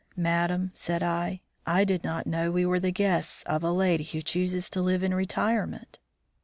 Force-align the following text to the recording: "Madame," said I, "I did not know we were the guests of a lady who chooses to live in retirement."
"Madame," 0.17 0.71
said 0.73 1.03
I, 1.03 1.41
"I 1.67 1.83
did 1.85 2.03
not 2.03 2.25
know 2.25 2.49
we 2.49 2.65
were 2.65 2.79
the 2.79 2.89
guests 2.89 3.43
of 3.43 3.61
a 3.63 3.71
lady 3.71 4.03
who 4.03 4.23
chooses 4.23 4.67
to 4.71 4.81
live 4.81 5.03
in 5.03 5.13
retirement." 5.13 5.99